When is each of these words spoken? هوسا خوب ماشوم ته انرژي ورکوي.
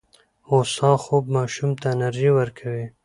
هوسا 0.49 0.91
خوب 1.05 1.23
ماشوم 1.35 1.71
ته 1.81 1.85
انرژي 1.95 2.29
ورکوي. 2.33 2.85